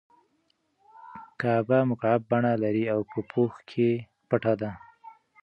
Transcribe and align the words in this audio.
کعبه 1.39 1.79
مکعب 1.89 2.21
بڼه 2.31 2.53
لري 2.63 2.85
او 2.93 2.99
په 3.11 3.19
پوښ 3.31 3.53
کې 3.69 3.89
پټه 4.29 4.53
ده. 4.61 4.71